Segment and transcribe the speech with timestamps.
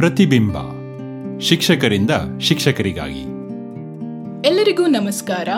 [0.00, 0.56] ಪ್ರತಿಬಿಂಬ.
[1.40, 2.10] ಶಿಕ್ಷಕರಿಂದ
[2.40, 3.20] ಶಿಕ್ಷಕರಿಗಾಗಿ.
[4.48, 5.48] ಎಲ್ಲರಿಗೂ ನಮಸ್ಕಾರ.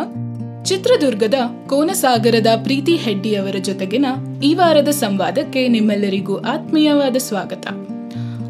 [0.64, 1.34] ಚಿತ್ರದುರ್ಗದ
[1.66, 4.06] ಕೋನಸಾಗರದ ಪ್ರೀತಿ ಹೆಡ್ಡಿಯವರ ಜೊತೆಗಿನ
[4.42, 7.66] ಈ ವಾರದ ಸಂವಾದಕ್ಕೆ ನಿಮ್ಮೆಲ್ಲರಿಗೂ ಆತ್ಮೀಯವಾದ ಸ್ವಾಗತ.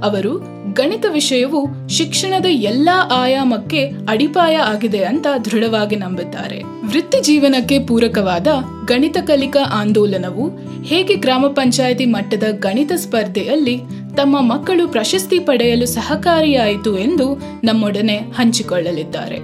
[0.05, 0.39] ಅವರು,
[0.75, 6.63] ಗಣಿತ ವಿಷಯವು ಶಿಕ್ಷಣದ ಎಲ್ಲಾ ಆಯಾಮಕ್ಕೆ ಅಡಿಪಾಯ ಆಗಿದೆ ಅಂತ ದೃಢವಾಗಿ ನಂಬುತ್ತಾರೆ.
[6.63, 8.47] ವೃತ್ತಿ ಜೀವನಕ್ಕೆ ಪೂರಕವಾದ
[8.87, 17.27] ಗಣಿತ ಕಲಿಕಾ ಆಂದೋಲನವು ಹೇಗೆ ಗ್ರಾಮ ಪಂಚಾಯಿತಿ ಮಟ್ಟದ ಗಣಿತ ಸ್ಪರ್ಧೆಯಲ್ಲಿ ತಮ್ಮ ಮಕ್ಕಳು ಪ್ರಶಸ್ತಿ ಪಡೆಯಲು ಸಹಕಾರಿಯಾಯಿತು ಎಂದು
[17.65, 19.39] ನಮ್ಮೊಡನೆ ಹಂಚಿಕೊಳ್ಳಲಿದ್ದಾರೆ.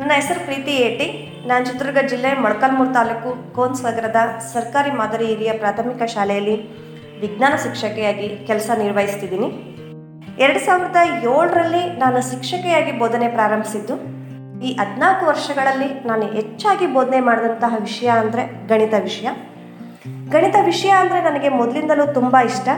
[0.00, 1.06] ನನ್ನ ಹೆಸರು ಪ್ರೀತಿ ಏಟಿ.
[1.48, 4.16] ನಾನು ಚಿತ್ರದುರ್ಗ ಜಿಲ್ಲೆ ಮೊಳಕಾಲ್ಮೂರು ತಾಲೂಕು ಕೋನ್ಸಾಗರದ
[4.52, 6.56] ಸರ್ಕಾರಿ ಮಾದರಿ ಹಿರಿಯ ಪ್ರಾಥಮಿಕ ಶಾಲೆಯಲ್ಲಿ
[7.20, 9.48] ವಿಜ್ಞಾನ ಶಿಕ್ಷಕಿಯಾಗಿ ಕೆಲಸ ನಿರ್ವಹಿಸ್ತಿದ್ದೀನಿ.
[10.42, 13.94] ಎರಡು ಸಾವಿರದ ಏಳರಲ್ಲಿ ನಾನು ಶಿಕ್ಷಕಿಯಾಗಿ ಬೋಧನೆ ಪ್ರಾರಂಭಿಸಿದ್ದು.
[14.66, 19.28] ಈ ಹದಿನಾಲ್ಕು ವರ್ಷಗಳಲ್ಲಿ ನಾನು ಹೆಚ್ಚಾಗಿ ಬೋಧನೆ ಮಾಡಿದಂತಹ ವಿಷಯ ಅಂದರೆ ಗಣಿತ ವಿಷಯ.
[20.32, 22.68] ಗಣಿತ ವಿಷಯ ಅಂದರೆ ನನಗೆ ಮೊದಲಿಂದಲೂ ತುಂಬ ಇಷ್ಟ.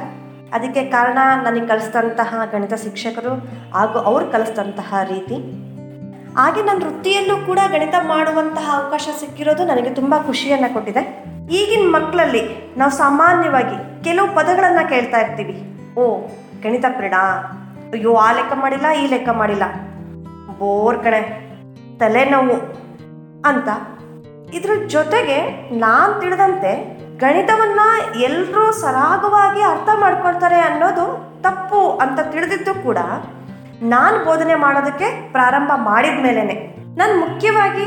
[0.52, 3.34] ಅದಕ್ಕೆ ಕಾರಣ ನನಗೆ ಕಲಿಸಿದಂತಹ ಗಣಿತ ಶಿಕ್ಷಕರು
[3.74, 5.64] ಹಾಗೂ ಅವರು ಕಲಿಸಿದಂತಹ ರೀತಿ.
[6.36, 11.25] ಹಾಗೆ ನನ್ನ ವೃತ್ತಿಯಲ್ಲೂ ಕೂಡ ಗಣಿತ ಮಾಡುವಂತಹ ಅವಕಾಶ ಸಿಕ್ಕಿರೋದು ನನಗೆ ತುಂಬ ಖುಷಿಯನ್ನು ಕೊಟ್ಟಿದೆ.
[11.50, 15.78] ಈಗಿನ ಮಕ್ಕಳಲ್ಲಿ ನಾವು ಸಾಮಾನ್ಯವಾಗಿ ಕೆಲವು ಪದಗಳನ್ನು ಕೇಳ್ತಾ ಇರ್ತೀವಿ.
[15.98, 16.19] ಓ,
[16.62, 17.14] ಗಣಿತ ಪ್ರೀಡ
[17.92, 19.62] ಅಯ್ಯೋ, ಆ ಲೆಕ್ಕ ಮಾಡಿಲ್ಲ, ಈ ಲೆಕ್ಕ ಮಾಡಿಲ್ಲ.
[20.58, 21.50] ಬೋರ್ ಕಣೆ.
[21.98, 22.55] ತಲೆನೋವು
[23.44, 23.69] ಅಂತ.
[24.55, 27.80] ಇದ್ರ ಜೊತೆಗೆ ನಾನು ತಿಳಿದಂತೆ ಗಣಿತವನ್ನ
[28.20, 31.04] ಎಲ್ಲರೂ ಸರಾಗವಾಗಿ ಅರ್ಥ ಮಾಡ್ಕೊಳ್ತಾರೆ ಅನ್ನೋದು
[31.42, 32.98] ತಪ್ಪು ಅಂತ ತಿಳಿದಿದ್ದು ಕೂಡ
[33.82, 36.56] ನಾನು ಬೋಧನೆ ಮಾಡೋದಕ್ಕೆ ಪ್ರಾರಂಭ ಮಾಡಿದ ಮೇಲೇ
[36.96, 37.86] ನಾನು ಮುಖ್ಯವಾಗಿ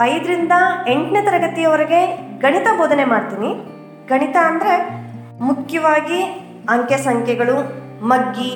[0.00, 0.52] ಐದರಿಂದ
[0.86, 2.00] ಎಂಟನೇ ತರಗತಿಯವರೆಗೆ
[2.40, 3.50] ಗಣಿತ ಬೋಧನೆ ಮಾಡ್ತೀನಿ.
[4.06, 4.74] ಗಣಿತ ಅಂದರೆ
[5.40, 6.22] ಮುಖ್ಯವಾಗಿ
[6.68, 7.56] ಅಂಕೆ ಸಂಖ್ಯೆಗಳು,
[8.06, 8.50] ಮಗ್ಗಿ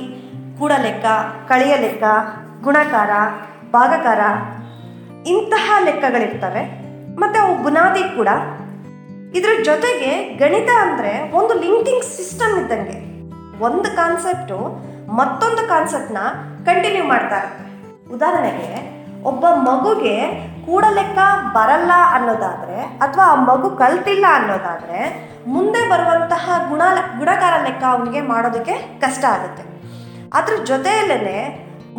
[0.59, 1.07] ಕೂಡ ಲೆಕ್ಕ
[1.49, 2.05] ಕಳೆಯ ಲೆಕ್ಕ
[2.63, 3.11] ಗುಣಕಾರ,
[3.71, 4.21] ಭಾಗಕಾರ
[5.27, 6.63] ಇಂತಹ ಲೆಕ್ಕಗಳಿರ್ತವೆ.
[7.15, 8.29] ಮತ್ತು ಅವು ಬುನಾದಿ ಕೂಡ.
[9.37, 12.97] ಇದ್ರ ಜೊತೆಗೆ ಗಣಿತ ಅಂದರೆ ಒಂದು ಲಿಂಕಿಂಗ್ ಸಿಸ್ಟಮ್ ಇದ್ದಂಗೆ.
[13.67, 14.59] ಒಂದು ಕಾನ್ಸೆಪ್ಟು
[15.19, 16.21] ಮತ್ತೊಂದು ಕಾನ್ಸೆಪ್ಟ್ನ
[16.69, 17.39] ಕಂಟಿನ್ಯೂ ಮಾಡ್ತಾ
[18.15, 18.71] ಉದಾಹರಣೆಗೆ,
[19.31, 20.15] ಒಬ್ಬ ಮಗುಗೆ
[20.69, 21.19] ಕೂಡ ಲೆಕ್ಕ
[21.57, 25.01] ಬರಲ್ಲ ಅನ್ನೋದಾದರೆ ಅಥವಾ ಆ ಮಗು ಕಲ್ತಿಲ್ಲ ಅನ್ನೋದಾದರೆ
[25.55, 26.83] ಮುಂದೆ ಬರುವಂತಹ ಗುಣ
[27.19, 29.65] ಗುಣಕಾರ ಲೆಕ್ಕ ಅವನಿಗೆ ಮಾಡೋದಕ್ಕೆ ಕಷ್ಟ ಆಗುತ್ತೆ.
[30.39, 31.41] ಅದ್ರ ಜೊತೆಯಲ್ಲೇ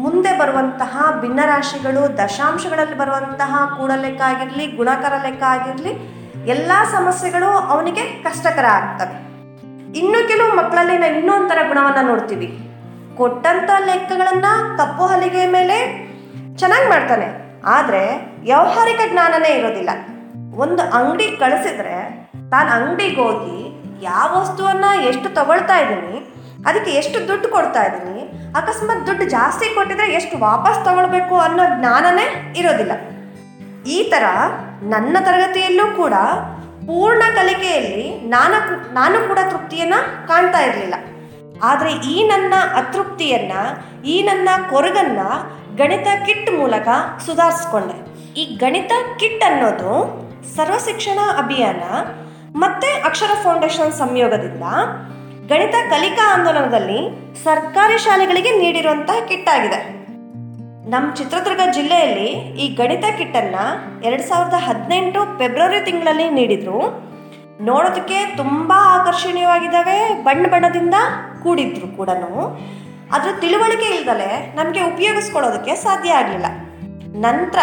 [0.04, 5.94] ಮುಂದೆ ಬರುವಂತಹ ಭಿನ್ನರಾಶಿಗಳು, ದಶಾಂಶಗಳಲ್ಲಿ ಬರುವಂತಹ ಕೂಡ ಲೆಕ್ಕ ಆಗಿರಲಿ, ಗುಣಕಾರ ಲೆಕ್ಕ ಆಗಿರಲಿ
[6.54, 9.16] ಎಲ್ಲ ಸಮಸ್ಯೆಗಳು ಅವನಿಗೆ ಕಷ್ಟಕರ ಆಗ್ತವೆ.
[10.00, 12.48] ಇನ್ನು ಕೆಲವು ಮಕ್ಕಳಲ್ಲಿ ನಾವು ಇನ್ನೊಂಥರ ಗುಣವನ್ನು ನೋಡ್ತೀವಿ.
[13.20, 15.78] ಕೊಟ್ಟಂಥ ಲೆಕ್ಕಗಳನ್ನು ಕಪ್ಪು ಹಲಿಗೆ ಮೇಲೆ
[16.60, 17.28] ಚೆನ್ನಾಗಿ ಮಾಡ್ತಾನೆ.
[17.76, 18.04] ಆದರೆ
[18.48, 19.92] ವ್ಯಾವಹಾರಿಕ ಜ್ಞಾನನೇ ಇರೋದಿಲ್ಲ.
[20.64, 21.98] ಒಂದು ಅಂಗಡಿ ಕಳಿಸಿದ್ರೆ
[22.54, 23.58] ತಾನು ಅಂಗಡಿಗೆ ಹೋಗಿ
[24.04, 26.16] ಯಾವ ವಸ್ತುವನ್ನು ಎಷ್ಟು ತಗೊಳ್ತಾ ಇದ್ದೀನಿ,
[26.70, 28.24] ಅದಕ್ಕೆ ಎಷ್ಟು ದುಡ್ಡು ಕೊಡ್ತಾ ಇದ್ದೀನಿ,
[28.60, 32.26] ಅಕಸ್ಮಾತ್ ದುಡ್ಡು ಜಾಸ್ತಿ ಕೊಟ್ಟಿದ್ರೆ ಎಷ್ಟು ವಾಪಸ್ ತಗೊಳ್ಬೇಕು ಅನ್ನೋ ಜ್ಞಾನನೇ
[32.62, 32.94] ಇರೋದಿಲ್ಲ.
[33.96, 34.26] ಈ ಥರ
[34.82, 36.14] ನನ್ನ ತರಗತಿಯಲ್ಲೂ ಕೂಡ
[36.88, 38.58] ಪೂರ್ಣ ಕಲಿಕೆಯಲ್ಲಿ ನಾನು
[38.94, 40.96] ನಾನು ಕೂಡ ತೃಪ್ತಿಯನ್ನು ಕಾಣ್ತಾ ಇರಲಿಲ್ಲ.
[41.64, 43.62] ಆದರೆ ಈ ನನ್ನ ಅತೃಪ್ತಿಯನ್ನು,
[44.06, 45.28] ಈ ನನ್ನ ಕೊರಗನ್ನು
[45.78, 46.88] ಗಣಿತ ಕಿಟ್ ಮೂಲಕ
[47.26, 47.98] ಸುಧಾರಿಸ್ಕೊಂಡೆ.
[48.40, 49.94] ಈ ಗಣಿತ ಕಿಟ್ ಅನ್ನೋದು
[50.56, 51.84] ಸರ್ವ ಶಿಕ್ಷಣ ಅಭಿಯಾನ
[52.56, 54.64] ಮತ್ತು ಅಕ್ಷರ ಫೌಂಡೇಶನ್ ಸಂಯೋಗದಿಂದ
[55.48, 57.00] ಗಣಿತ ಕಲಿಕಾ ಆಂದೋಲನದಲ್ಲಿ
[57.44, 60.01] ಸರ್ಕಾರಿ ಶಾಲೆಗಳಿಗೆ ನೀಡಿರುವಂತಹ ಕಿಟ್ ಆಗಿದೆ.
[60.92, 62.30] ನಮ್ಮ ಚಿತ್ರದುರ್ಗ ಜಿಲ್ಲೆಯಲ್ಲಿ
[62.64, 63.64] ಈ ಗಣಿತ ಕಿಟ್ಟನ್ನು
[64.08, 66.80] ಎರಡು ಸಾವಿರದ ಹದಿನೆಂಟು ಫೆಬ್ರವರಿ ತಿಂಗಳಲ್ಲಿ ನೀಡಿದರು.
[67.62, 70.96] ನೋಡೋದಕ್ಕೆ ತುಂಬ ಆಕರ್ಷಣೀಯವಾಗಿದ್ದಾವೆ, ಬಣ್ಣ ಬಣ್ಣದಿಂದ
[71.44, 72.10] ಕೂಡಿದ್ರು ಕೂಡ
[73.16, 76.48] ಅದ್ರ ತಿಳುವಳಿಕೆ ಇಲ್ದಲೆ ನಮಗೆ ಉಪಯೋಗಿಸ್ಕೊಳ್ಳೋದಕ್ಕೆ ಸಾಧ್ಯ ಆಗಲಿಲ್ಲ.
[77.28, 77.60] ನಂತರ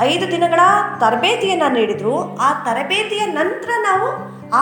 [0.00, 0.60] ಐದು ದಿನಗಳ
[1.00, 2.16] ತರಬೇತಿಯನ್ನು ನೀಡಿದರು.
[2.46, 4.08] ಆ ತರಬೇತಿಯ ನಂತರ ನಾವು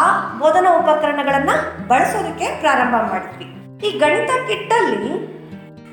[0.01, 0.05] ಆ
[0.39, 1.57] ಬೋಧನಾ ಉಪಕರಣಗಳನ್ನು
[1.89, 3.47] ಬಳಸೋದಕ್ಕೆ ಪ್ರಾರಂಭ ಮಾಡಿದ್ವಿ.
[3.87, 5.13] ಈ ಗಣಿತ ಕಿಟ್ಟಲ್ಲಿ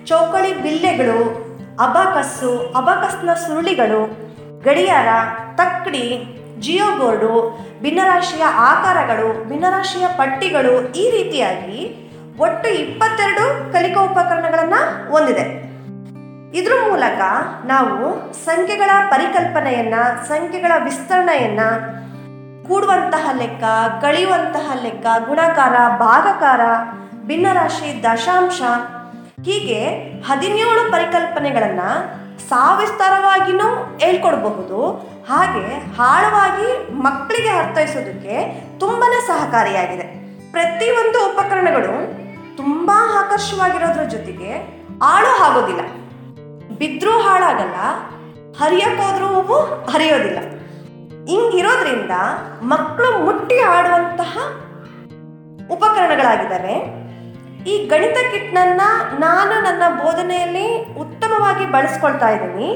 [0.06, 1.45] ಚೌಕಳಿ ಬಿಲ್ಲೆಗಳು
[1.80, 4.02] ಅಬಾಕಸ್ಸು, ಅಬಾಕಸ್ನ ಸುರುಳಿಗಳು,
[4.64, 5.08] ಗಡಿಯಾರ,
[5.56, 15.66] ತಕ್ಕಡಿ ಜಿಯೋ ಬೋರ್ಡು ಭಿನ್ನರಾಶಿಯ ಆಕಾರಗಳು, ಭಿನ್ನರಾಶಿಯ ಪಟ್ಟಿಗಳು ಈ ರೀತಿಯಾಗಿ ಒಟ್ಟು ಇಪ್ಪತ್ತೆರಡು ಕಲಿಕಾ ಉಪಕರಣಗಳನ್ನು ಹೊಂದಿದೆ.
[16.58, 17.22] ಇದ್ರ ಮೂಲಕ
[17.66, 19.94] ನಾವು ಸಂಖ್ಯೆಗಳ ಪರಿಕಲ್ಪನೆಯನ್ನ,
[20.28, 21.60] ಸಂಖ್ಯೆಗಳ ವಿಸ್ತರಣೆಯನ್ನ
[22.68, 23.64] ಕೂಡುವಂತಹ ಲೆಕ್ಕ,
[24.02, 26.62] ಕಳೆಯುವಂತಹ ಲೆಕ್ಕ, ಗುಣಕಾರ, ಭಾಗಕಾರ,
[27.28, 28.62] ಭಿನ್ನರಾಶಿ, ದಶಾಂಶ
[29.46, 29.80] ಹೀಗೆ
[30.22, 31.90] ಹದಿನೇಳು ಪರಿಕಲ್ಪನೆಗಳನ್ನು
[32.50, 34.78] ಸಾವಿಸ್ತಾರವಾಗಿನೂ ಹೇಳ್ಕೊಡ್ಬಹುದು.
[35.30, 35.66] ಹಾಗೆ
[36.02, 38.36] ಆಳವಾಗಿ ಮಕ್ಕಳಿಗೆ ಅರ್ಥೈಸೋದಕ್ಕೆ
[38.80, 40.08] ತುಂಬಾ ಸಹಕಾರಿಯಾಗಿದೆ.
[40.52, 41.94] ಪ್ರತಿಯೊಂದು ಉಪಕರಣಗಳು
[42.58, 44.52] ತುಂಬ ಆಕರ್ಷವಾಗಿರೋದ್ರ ಜೊತೆಗೆ
[45.04, 45.82] ಆಳು ಆಗೋದಿಲ್ಲ.
[46.78, 47.78] ಬಿದ್ದರೂ ಹಾಳಾಗಲ್ಲ
[48.64, 49.54] ಹರಿಯಕ್ಕೋದ್ರೂ
[49.94, 50.40] ಹರಿಯೋದಿಲ್ಲ.
[51.28, 52.12] ಹಿಂಗಿರೋದ್ರಿಂದ
[52.64, 54.38] ಮಕ್ಕಳು ಮುಟ್ಟಿ ಆಡುವಂತಹ
[55.72, 57.05] ಉಪಕರಣಗಳಾಗಿದ್ದಾವೆ
[57.72, 58.82] ಈ ಗಣಿತ ಕಿಟ್ನನ್ನ
[59.24, 60.66] ನಾನು ನನ್ನ ಬೋಧನೆಯಲ್ಲಿ
[61.04, 62.68] ಉತ್ತಮವಾಗಿ ಬಳಸ್ಕೊಳ್ತಾ ಇದ್ದೀನಿ.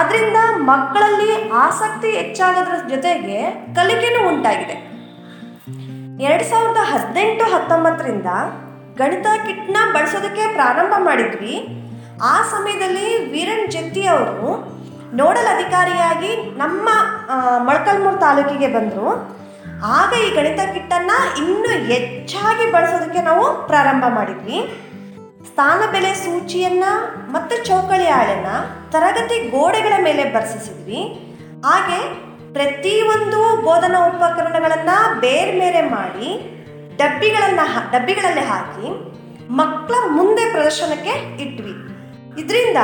[0.00, 0.38] ಅದರಿಂದ
[0.70, 1.28] ಮಕ್ಕಳಲ್ಲಿ
[1.64, 3.38] ಆಸಕ್ತಿ ಹೆಚ್ಚಾಗೋದ್ರ ಜೊತೆಗೆ
[3.76, 4.76] ಕಲಿಕೆನೂ ಉಂಟಾಗಿದೆ.
[6.28, 8.30] ಎರಡು ಸಾವಿರದ ಹದಿನೆಂಟು ಹತ್ತೊಂಬತ್ತರಿಂದ
[9.00, 11.54] ಗಣಿತ ಕಿಟ್ನ ಬಳಸೋದಕ್ಕೆ ಪ್ರಾರಂಭ ಮಾಡಿದ್ವಿ.
[12.32, 14.50] ಆ ಸಮಯದಲ್ಲಿ ವೀರನ್ ಜೆತ್ತಿ ಅವರು
[15.22, 16.32] ನೋಡಲ್ ಅಧಿಕಾರಿಯಾಗಿ
[16.62, 16.88] ನಮ್ಮ
[17.66, 19.08] ಮೊಳಕಲ್ಮೂರು ತಾಲೂಕಿಗೆ ಬಂದರು.
[19.98, 20.60] ಆಗ ಈ ಗಣಿತ
[20.94, 24.58] ಕಿಟ್ಟನ್ನು ಇನ್ನೂ ಹೆಚ್ಚಾಗಿ ಬಳಸೋದಕ್ಕೆ ನಾವು ಪ್ರಾರಂಭ ಮಾಡಿದ್ವಿ.
[25.46, 26.84] ಸ್ಥಾನ ಬೆಲೆ ಸೂಚಿಯನ್ನ
[27.28, 28.46] ಮತ್ತು ಚೌಕಳಿ ಹಾಳೆನ
[28.90, 31.00] ತರಗತಿ ಗೋಡೆಗಳ ಮೇಲೆ ಬರ್ಸಿಸಿದ್ವಿ.
[31.64, 31.98] ಹಾಗೆ
[32.52, 36.30] ಪ್ರತಿಯೊಂದು ಬೋಧನಾ ಉಪಕರಣಗಳನ್ನು ಬೇರೆ ಬೇರೆ ಮಾಡಿ
[36.96, 38.88] ಡಬ್ಬಿಗಳನ್ನು ಡಬ್ಬಿಗಳಲ್ಲಿ ಹಾಕಿ
[39.50, 41.74] ಮಕ್ಕಳ ಮುಂದೆ ಪ್ರದರ್ಶನಕ್ಕೆ ಇಟ್ವಿ.
[42.40, 42.76] ಇದರಿಂದ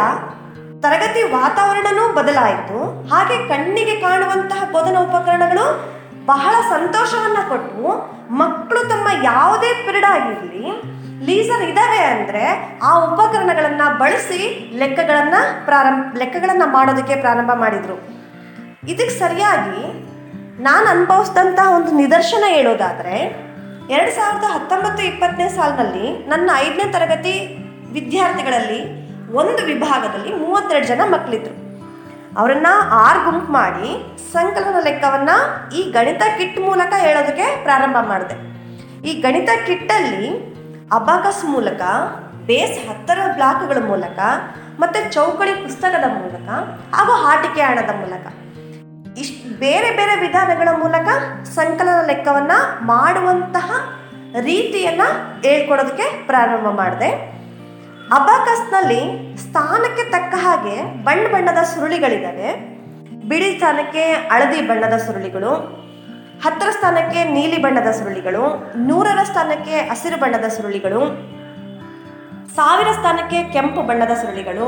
[0.83, 2.79] ತರಗತಿ ವಾತಾವರಣನೂ ಬದಲಾಯಿತು.
[3.09, 5.67] ಹಾಗೆ ಕಣ್ಣಿಗೆ ಕಾಣುವಂತಹ ಬೋಧನಾ ಉಪಕರಣಗಳು
[6.27, 7.83] ಬಹಳ ಸಂತೋಷವನ್ನು ಕೊಟ್ಟು
[8.35, 10.91] ಮಕ್ಕಳು ತಮ್ಮ ಯಾವುದೇ ಪಿರಿಯಡ್ ಆಗಿರಲಿ
[11.25, 12.45] ಲೀಸರ್ ಇದ್ದಾವೆ ಅಂದರೆ
[12.83, 17.97] ಆ ಉಪಕರಣಗಳನ್ನು ಬಳಸಿ ಲೆಕ್ಕಗಳನ್ನು ಪ್ರಾರಂಭ, ಲೆಕ್ಕಗಳನ್ನು ಮಾಡೋದಕ್ಕೆ ಪ್ರಾರಂಭ ಮಾಡಿದರು.
[18.89, 20.11] ಇದಕ್ಕೆ ಸರಿಯಾಗಿ
[20.63, 23.25] ನಾನು ಅನುಭವಿಸಿದಂತಹ ಒಂದು ನಿದರ್ಶನ ಹೇಳೋದಾದರೆ,
[23.91, 27.57] ಎರಡು ಸಾವಿರದ ಹತ್ತೊಂಬತ್ತು ಇಪ್ಪತ್ತನೇ ಸಾಲಿನಲ್ಲಿ ನನ್ನ ಐದನೇ ತರಗತಿ
[27.93, 29.01] ವಿದ್ಯಾರ್ಥಿಗಳಲ್ಲಿ
[29.33, 31.70] ಒಂದು ವಿಭಾಗದಲ್ಲಿ ಮೂವತ್ತೆರಡು ಜನ ಮಕ್ಕಳಿದ್ರು
[32.39, 38.51] ಅವರನ್ನ ಆರು ಗುಂಪು ಮಾಡಿ ಸಂಕಲನ ಲೆಕ್ಕವನ್ನು ಈ ಗಣಿತ ಕಿಟ್ ಮೂಲಕ ಹೇಳೋದಕ್ಕೆ ಪ್ರಾರಂಭ ಮಾಡಿದೆ.
[39.09, 40.51] ಈ ಗಣಿತ ಕಿಟ್ಟಲ್ಲಿ
[40.93, 41.81] ಅಬಾಕಸ್ ಮೂಲಕ,
[42.47, 44.19] ಬೇಸ್ ಹತ್ತರ ಬ್ಲಾಕ್ಗಳ ಮೂಲಕ,
[44.81, 46.49] ಮತ್ತು ಚೌಕಳಿ ಪುಸ್ತಕದ ಮೂಲಕ,
[46.95, 48.27] ಹಾಗೂ ಆಟಿಕೆ ಹಣದ ಮೂಲಕ.
[49.19, 51.09] ಇಷ್ಟು ಬೇರೆ ಬೇರೆ ವಿಧಾನಗಳ ಮೂಲಕ
[51.45, 53.73] ಸಂಕಲನ ಲೆಕ್ಕವನ್ನು ಮಾಡುವಂತಹ
[54.41, 57.40] ರೀತಿಯನ್ನು ಹೇಳ್ಕೊಡೋದಕ್ಕೆ ಪ್ರಾರಂಭ ಮಾಡಿದೆ.
[58.17, 59.03] ಅಬಾಕಸ್ನಲ್ಲಿ
[59.43, 60.77] ಸ್ಥಾನಕ್ಕೆ ತಕ್ಕ ಹಾಗೆ
[61.07, 62.49] ಬಣ್ಣ ಬಣ್ಣದ ಸುರುಳಿಗಳಿದ್ದಾವೆ.
[63.31, 65.53] ಬಿಳಿ ಸ್ಥಾನಕ್ಕೆ ಹಳದಿ ಬಣ್ಣದ ಸುರುಳಿಗಳು,
[66.45, 68.45] ಹತ್ತರ ಸ್ಥಾನಕ್ಕೆ ನೀಲಿ ಬಣ್ಣದ ಸುರುಳಿಗಳು,
[68.89, 71.03] ನೂರರ ಸ್ಥಾನಕ್ಕೆ ಹಸಿರು ಬಣ್ಣದ ಸುರುಳಿಗಳು,
[72.57, 74.67] ಸಾವಿರ ಸ್ಥಾನಕ್ಕೆ ಕೆಂಪು ಬಣ್ಣದ ಸುರುಳಿಗಳು,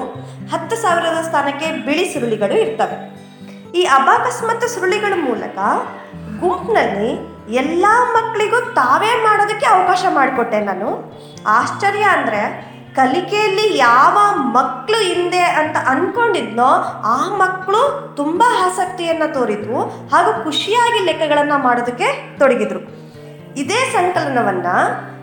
[0.52, 2.98] ಹತ್ತು ಸಾವಿರದ ಸ್ಥಾನಕ್ಕೆ ಬಿಳಿ ಸುರುಳಿಗಳು ಇರ್ತವೆ.
[3.80, 5.58] ಈ ಅಬಾಕಸ್ ಮತ್ತು ಸುರುಳಿಗಳ ಮೂಲಕ
[6.42, 7.10] ಗುಂಪಿನಲ್ಲಿ
[7.62, 7.86] ಎಲ್ಲ
[8.16, 10.90] ಮಕ್ಕಳಿಗೂ ತಾವೇ ಮಾಡೋದಕ್ಕೆ ಅವಕಾಶ ಮಾಡಿಕೊಟ್ಟೆ ನಾನು.
[11.58, 12.42] ಆಶ್ಚರ್ಯ ಅಂದರೆ
[12.96, 14.16] ಕಲಿಕೆಯಲ್ಲಿ ಯಾವ
[14.56, 16.68] ಮಕ್ಕಳು ಹಿಂದೆ ಅಂತ ಅಂದ್ಕೊಂಡಿದ್ನೋ
[17.14, 17.82] ಆ ಮಕ್ಕಳು
[18.16, 19.80] ತುಂಬ ಆಸಕ್ತಿಯನ್ನು ತೋರಿದ್ವು
[20.12, 22.08] ಹಾಗೂ ಖುಷಿಯಾಗಿ ಲೆಕ್ಕಗಳನ್ನು ಮಾಡೋದಕ್ಕೆ
[22.38, 22.80] ತೊಡಗಿದ್ರು.
[23.62, 24.76] ಇದೇ ಸಂಕಲನವನ್ನು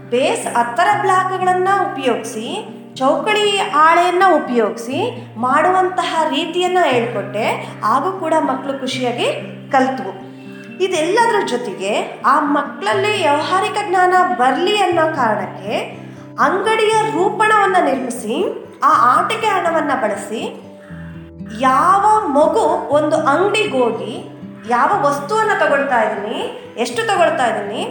[0.09, 2.45] ಬೇಸ್ ಹತ್ತರ ಬ್ಲಾಕ್ಗಳನ್ನು ಉಪಯೋಗಿಸಿ,
[2.99, 3.45] ಚೌಕಳಿ
[3.75, 4.99] ಹಾಳೆಯನ್ನು ಉಪಯೋಗಿಸಿ
[5.37, 7.45] ಮಾಡುವಂತಹ ರೀತಿಯನ್ನು ಹೇಳ್ಕೊಟ್ಟೆ,
[7.83, 9.27] ಹಾಗೂ ಕೂಡ ಮಕ್ಕಳು ಖುಷಿಯಾಗಿ
[9.71, 10.13] ಕಲಿತ್ವು.
[10.85, 11.93] ಇದೆಲ್ಲದರ ಜೊತೆಗೆ
[12.25, 15.73] ಆ ಮಕ್ಕಳಲ್ಲಿ ವ್ಯವಹಾರಿಕ ಜ್ಞಾನ ಬರಲಿ ಅನ್ನೋ ಕಾರಣಕ್ಕೆ
[16.45, 18.35] ಅಂಗಡಿಯ ರೂಪಣವನ್ನು ನಿರ್ಮಿಸಿ,
[18.89, 20.41] ಆ ಆಟಿಕೆ ಹಣವನ್ನು ಬಳಸಿ,
[21.69, 22.05] ಯಾವ
[22.37, 22.65] ಮಗು
[22.97, 24.13] ಒಂದು ಅಂಗಡಿಗೆ ಹೋಗಿ
[24.75, 26.39] ಯಾವ ವಸ್ತುವನ್ನು ತಗೊಳ್ತಾ ಇದ್ದೀನಿ,
[26.83, 27.81] ಎಷ್ಟು ತಗೊಳ್ತಾ ಇದ್ದೀನಿ,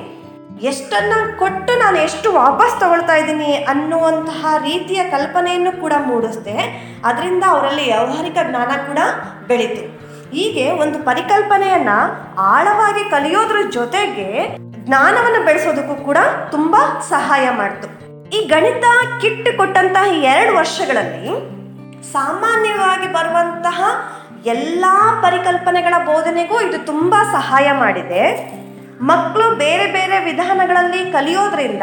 [0.71, 6.57] ಎಷ್ಟನ್ನ ಕೊಟ್ಟು ನಾನು ಎಷ್ಟು ವಾಪಸ್ ತಗೊಳ್ತಾ ಇದ್ದೀನಿ ಅನ್ನುವಂತಹ ರೀತಿಯ ಕಲ್ಪನೆಯನ್ನು ಕೂಡ ಮೂಡಿಸ್ದೆ,
[7.11, 8.99] ಅದರಿಂದ ಅವರಲ್ಲಿ ವ್ಯಾವಹಾರಿಕ ಜ್ಞಾನ ಕೂಡ
[9.51, 9.85] ಬೆಳೀತು.
[10.37, 11.93] ಹೀಗೆ ಒಂದು ಪರಿಕಲ್ಪನೆಯನ್ನ
[12.55, 14.29] ಆಳವಾಗಿ ಕಲಿಯೋದ್ರ ಜೊತೆಗೆ
[14.87, 16.19] ಜ್ಞಾನವನ್ನು ಬೆಳೆಸೋದಕ್ಕೂ ಕೂಡ
[16.51, 16.77] ತುಂಬ
[17.15, 17.89] ಸಹಾಯ ಮಾಡ್ತು.
[18.33, 18.85] ಈ ಗಣಿತ
[19.21, 21.29] ಕಿಟ್ ಕೊಟ್ಟಂತಹ ಎರಡು ವರ್ಷಗಳಲ್ಲಿ
[22.13, 23.83] ಸಾಮಾನ್ಯವಾಗಿ ಬರುವಂತಹ
[24.47, 24.85] ಎಲ್ಲ
[25.23, 28.53] ಪರಿಕಲ್ಪನೆಗಳ ಬೋಧನೆಗೂ ಇದು ತುಂಬ ಸಹಾಯ ಮಾಡಿದೆ.
[29.01, 31.83] ಮಕ್ಕಳು ಬೇರೆ ಬೇರೆ ವಿಧಾನಗಳಲ್ಲಿ ಕಲಿಯೋದ್ರಿಂದ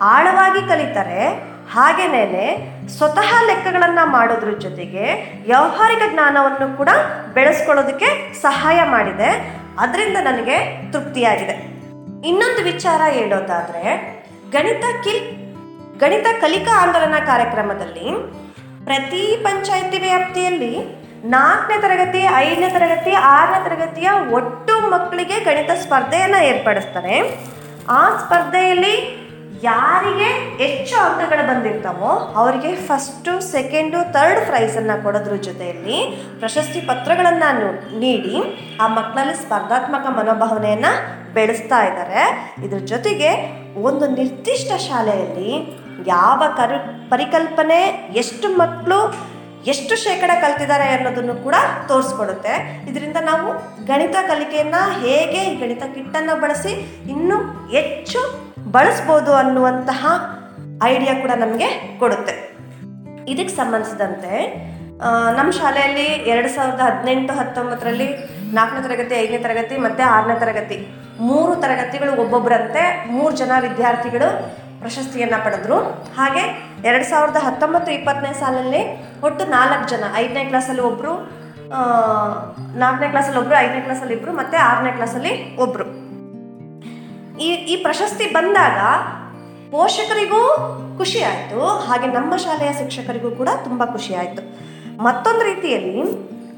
[0.00, 1.28] ಆಳವಾಗಿ ಕಲಿತಾರೆ
[1.72, 5.04] ಹಾಗೇನೇ ಸ್ವತಃ ಲೆಕ್ಕಗಳನ್ನು ಮಾಡೋದ್ರ ಜೊತೆಗೆ
[5.46, 6.88] ವ್ಯಾವಹಾರಿಕ ಜ್ಞಾನವನ್ನು ಕೂಡ
[7.34, 9.58] ಬೆಳೆಸ್ಕೊಳ್ಳೋದಕ್ಕೆ ಸಹಾಯ ಮಾಡಿದೆ.
[9.78, 10.56] ಅದರಿಂದ ನನಗೆ
[10.92, 11.52] ತೃಪ್ತಿಯಾಗಿದೆ.
[12.28, 14.14] ಇನ್ನೊಂದು ವಿಚಾರ ಹೇಳೋದಾದರೆ,
[14.52, 15.33] ಗಣಿತ ಕಿಲ್
[16.04, 18.06] ಗಣಿತ ಕಲಿಕಾ ಆಂದೋಲನ ಕಾರ್ಯಕ್ರಮದಲ್ಲಿ
[18.88, 20.74] ಪ್ರತಿ ಪಂಚಾಯಿತಿ ವ್ಯಾಪ್ತಿಯಲ್ಲಿ
[21.34, 24.08] ನಾಲ್ಕನೇ ತರಗತಿ, ಐದನೇ ತರಗತಿ, ಆರನೇ ತರಗತಿಯ
[24.38, 27.14] ಒಟ್ಟು ಮಕ್ಕಳಿಗೆ ಗಣಿತ ಸ್ಪರ್ಧೆಯನ್ನು ಏರ್ಪಡಿಸ್ತಾರೆ.
[27.98, 28.94] ಆ ಸ್ಪರ್ಧೆಯಲ್ಲಿ
[29.68, 30.28] ಯಾರಿಗೆ
[30.60, 35.98] ಹೆಚ್ಚು ಅಂಕಗಳು ಬಂದಿರ್ತಾವೋ ಅವರಿಗೆ ಫಸ್ಟು ಸೆಕೆಂಡು ತರ್ಡ್ ಪ್ರೈಸನ್ನು ಕೊಡೋದ್ರ ಜೊತೆಯಲ್ಲಿ
[36.40, 37.50] ಪ್ರಶಸ್ತಿ ಪತ್ರಗಳನ್ನು
[38.02, 38.34] ನೀಡಿ
[38.80, 40.92] ಆ ಮಕ್ಕಳಲ್ಲಿ ಸ್ಪರ್ಧಾತ್ಮಕ ಮನೋಭಾವನೆಯನ್ನು
[41.36, 42.22] ಬೆಳೆಸ್ತಾ ಇದ್ದಾರೆ
[42.66, 43.30] ಇದ್ರ ಜೊತೆಗೆ
[43.82, 45.52] ಒಂದು ನಿರ್ದಿಷ್ಟ ಶಾಲೆಯಲ್ಲಿ
[46.12, 46.78] ಯಾವ ಕರು,
[47.10, 47.78] ಪರಿಕಲ್ಪನೆ
[48.22, 48.98] ಎಷ್ಟು ಮಕ್ಕಳು
[49.72, 51.56] ಎಷ್ಟು ಶೇಕಡ ಕಲ್ತಿದ್ದಾರೆ ಅನ್ನೋದನ್ನು ಕೂಡ
[51.88, 52.54] ತೋರಿಸ್ಕೊಡುತ್ತೆ.
[52.90, 53.48] ಇದರಿಂದ ನಾವು
[53.90, 56.72] ಗಣಿತ ಕಲಿಕೆಯನ್ನು ಹೇಗೆ ಗಣಿತ ಕಿಟ್ಟನ್ನು ಬಳಸಿ
[57.14, 57.36] ಇನ್ನೂ
[57.76, 58.20] ಹೆಚ್ಚು
[58.76, 60.06] ಬಳಸ್ಬೋದು ಅನ್ನುವಂತಹ
[60.90, 61.68] ಐಡಿಯಾ ಕೂಡ ನಮಗೆ
[61.98, 62.34] ಕೊಡುತ್ತೆ.
[63.32, 64.32] ಇದಕ್ಕೆ ಸಂಬಂಧಿಸಿದಂತೆ
[65.36, 68.08] ನಮ್ಮ ಶಾಲೆಯಲ್ಲಿ ಎರಡು ಸಾವಿರದ ಹದಿನೆಂಟು, ಹತ್ತೊಂಬತ್ತರಲ್ಲಿ
[68.56, 70.76] ನಾಲ್ಕನೇ ತರಗತಿ, ಐದನೇ ತರಗತಿ, ಮತ್ತು ಆರನೇ ತರಗತಿ,
[71.28, 72.82] ಮೂರು ತರಗತಿಗಳು ಒಬ್ಬೊಬ್ಬರಂತೆ
[73.16, 74.28] ಮೂರು ಜನ ವಿದ್ಯಾರ್ಥಿಗಳು
[74.82, 75.78] ಪ್ರಶಸ್ತಿಯನ್ನು ಪಡೆದ್ರು.
[76.18, 76.42] ಹಾಗೆ
[76.88, 78.82] ಎರಡು ಸಾವಿರದ ಹತ್ತೊಂಬತ್ತು ಇಪ್ಪತ್ತನೇ ಸಾಲಲ್ಲಿ
[79.26, 81.12] ಒಟ್ಟು ನಾಲ್ಕು ಜನ, ಐದನೇ ಕ್ಲಾಸಲ್ಲಿ ಒಬ್ಬರು
[82.82, 85.32] ನಾಲ್ಕನೇ ಕ್ಲಾಸಲ್ಲಿ ಒಬ್ಬರು ಐದನೇ ಕ್ಲಾಸಲ್ಲಿ ಇಬ್ಬರು ಮತ್ತು ಆರನೇ ಕ್ಲಾಸಲ್ಲಿ
[85.64, 85.86] ಒಬ್ಬರು
[87.46, 88.80] ಈ ಈ ಪ್ರಶಸ್ತಿ ಬಂದಾಗ
[89.72, 90.42] ಪೋಷಕರಿಗೂ
[90.98, 94.42] ಖುಷಿ ಆಯಿತು, ಹಾಗೆ ನಮ್ಮ ಶಾಲೆಯ ಶಿಕ್ಷಕರಿಗೂ ಕೂಡ ತುಂಬ ಖುಷಿ ಆಯಿತು.
[95.06, 96.02] ಮತ್ತೊಂದು ರೀತಿಯಲ್ಲಿ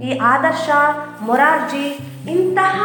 [0.09, 0.69] ಈ ಆದರ್ಶ,
[1.29, 1.87] ಮೊರಾರ್ಜಿ
[2.35, 2.77] ಇಂತಹ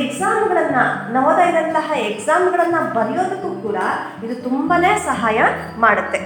[0.00, 0.84] ಎಕ್ಸಾಮ್ಗಳನ್ನು
[1.14, 3.78] ನವೋದಯದಂತಹ ಎಕ್ಸಾಮ್ಗಳನ್ನು ಬರೆಯೋದಕ್ಕೂ ಕೂಡ
[4.24, 4.76] ಇದು ತುಂಬಾ
[5.10, 5.38] ಸಹಾಯ
[5.84, 6.20] ಮಾಡುತ್ತೆ.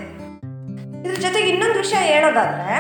[1.03, 2.77] ಇದ್ರ ಜೊತೆಗೆ ಇನ್ನೊಂದು ವಿಷಯ ಹೇಳೋದಾದ್ರೆ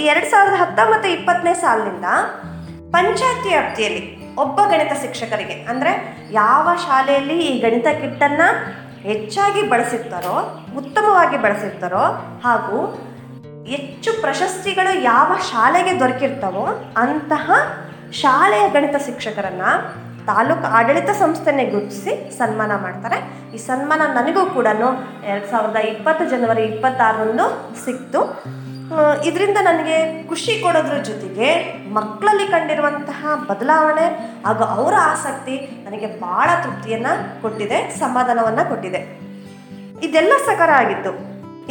[0.00, 2.08] ಈ ಎರಡು ಸಾವಿರದ ಹತ್ತೊಂಬತ್ತು ಇಪ್ಪತ್ತನೇ ಸಾಲಿನಿಂದ
[2.94, 4.02] ಪಂಚಾಯತಿ ವ್ಯಾಪ್ತಿಯಲ್ಲಿ
[4.42, 5.92] ಒಬ್ಬ ಗಣಿತ ಶಿಕ್ಷಕರಿಗೆ, ಅಂದರೆ
[6.40, 8.48] ಯಾವ ಶಾಲೆಯಲ್ಲಿ ಈ ಗಣಿತ ಕಿಟ್ಟನ್ನು
[9.08, 10.36] ಹೆಚ್ಚಾಗಿ ಬಳಸಿರ್ತಾರೋ,
[10.80, 12.04] ಉತ್ತಮವಾಗಿ ಬಳಸಿರ್ತಾರೋ,
[12.44, 12.78] ಹಾಗೂ
[13.72, 16.64] ಹೆಚ್ಚು ಪ್ರಶಸ್ತಿಗಳು ಯಾವ ಶಾಲೆಗೆ ದೊರಕಿರ್ತವೋ
[17.02, 17.50] ಅಂತಹ
[18.20, 19.66] ಶಾಲೆಯ ಗಣಿತ ಶಿಕ್ಷಕರನ್ನ
[20.26, 23.18] ತಾಲೂಕು ಆಡಳಿತ ಸಂಸ್ಥೆನೇ ಗುರುತಿಸಿ ಸನ್ಮಾನ ಮಾಡ್ತಾರೆ.
[23.54, 24.66] ಈ ಸನ್ಮಾನ ನನಗೂ ಕೂಡ
[25.30, 27.46] ಎರಡು ಸಾವಿರದ ಇಪ್ಪತ್ತು ಜನವರಿ ಇಪ್ಪತ್ತಾರರಂದು
[27.84, 28.20] ಸಿಕ್ತು.
[29.28, 31.48] ಇದರಿಂದ ನನಗೆ ಖುಷಿ ಕೊಡೋದ್ರ ಜೊತೆಗೆ
[31.94, 34.06] ಮಕ್ಕಳಲ್ಲಿ ಕಂಡಿರುವಂತಹ ಬದಲಾವಣೆ
[34.46, 39.00] ಹಾಗೂ ಅವರ ಆಸಕ್ತಿ ನನಗೆ ಭಾಳ ತೃಪ್ತಿಯನ್ನು ಕೊಟ್ಟಿದೆ, ಸಮಾಧಾನವನ್ನು ಕೊಟ್ಟಿದೆ.
[40.06, 41.12] ಇದೆಲ್ಲ ಸಕಾರ ಆಗಿತ್ತು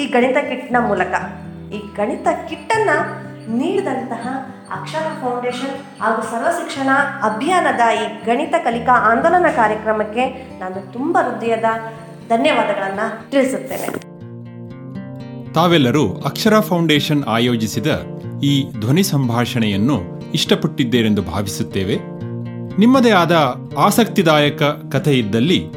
[0.01, 1.13] ಈ ಗಣಿತ ಕಿಟ್ನ ಮೂಲಕ.
[1.75, 2.97] ಈ ಗಣಿತ ಕಿಟ್ಟನ್ನು
[3.57, 4.27] ನೀಡಿದಂತಹ
[4.71, 6.89] ಅಕ್ಷರ ಫೌಂಡೇಶನ್ ಹಾಗೂ ಸರ್ವ ಶಿಕ್ಷಣ
[7.23, 10.25] ಅಭಿಯಾನದ ಈ ಗಣಿತ ಕಲಿಕಾ ಆಂದೋಲನ ಕಾರ್ಯಕ್ರಮಕ್ಕೆ
[10.59, 11.63] ನಾನು ತುಂಬ ಹೃದಯದ
[12.29, 14.11] ಧನ್ಯವಾದಗಳನ್ನು ತಿಳಿಸುತ್ತೇನೆ.
[15.53, 17.87] ತಾವೆಲ್ಲರೂ ಅಕ್ಷರ ಫೌಂಡೇಶನ್ ಆಯೋಜಿಸಿದ
[18.43, 21.95] ಈ ಧ್ವನಿ ಸಂಭಾಷಣೆಯನ್ನು ಇಷ್ಟಪಟ್ಟಿದ್ದೇರೆಂದು ಭಾವಿಸುತ್ತೇವೆ.
[22.79, 25.67] ನಿಮ್ಮದೇ ಆದ ಆಸಕ್ತಿದಾಯಕ ಕಥೆ ಇದ್ದಲ್ಲಿ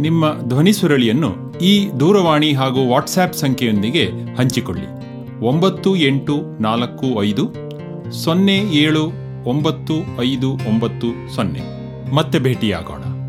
[0.00, 5.01] ನಿಮ್ಮ ಧ್ವನಿ ಸುರಳಿಯನ್ನು ಈ ದೂರವಾಣಿ ಹಾಗೂ ವಾಟ್ಸ್ಆ್ಯಪ್ ಸಂಖ್ಯೆಯೊಂದಿಗೆ ಹಂಚಿಕೊಳ್ಳಿ.
[5.42, 7.44] ಒಂಬತ್ತು ಎಂಟು ನಾಲ್ಕು ಐದು
[8.10, 9.04] ಸೊನ್ನೆ ಏಳು
[9.46, 11.60] ಒಂಬತ್ತು ಐದು ಒಂಬತ್ತು ಸೊನ್ನೆ.
[12.14, 13.21] ಮತ್ತೆ ಭೇಟಿಯಾಗೋಣ.